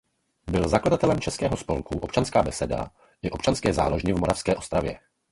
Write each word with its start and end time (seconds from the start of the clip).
Byl 0.51 0.67
zakladatelem 0.69 1.19
českého 1.19 1.57
spolku 1.57 1.99
Občanská 1.99 2.43
beseda 2.43 2.87
i 3.21 3.31
Občanské 3.31 3.73
záložny 3.73 4.13
v 4.13 4.19
Moravské 4.19 4.55
Ostravě. 4.55 4.99